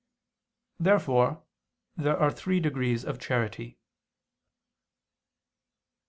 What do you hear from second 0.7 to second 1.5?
Therefore